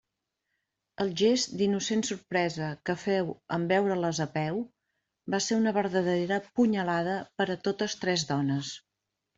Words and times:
El 1.03 1.11
gest 1.19 1.51
d'innocent 1.59 2.01
sorpresa 2.09 2.71
que 2.91 2.95
féu 3.03 3.29
en 3.59 3.69
veure-les 3.73 4.23
a 4.27 4.29
peu, 4.39 4.59
va 5.35 5.43
ser 5.49 5.61
una 5.63 5.77
verdadera 5.79 6.43
punyalada 6.59 7.21
per 7.41 7.51
a 7.53 7.61
totes 7.71 7.99
tres 8.05 8.31
dones. 8.35 8.77